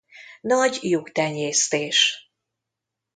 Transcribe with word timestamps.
Nagy 0.41 0.79
juh 0.81 1.11
tenyésztés. 1.11 2.29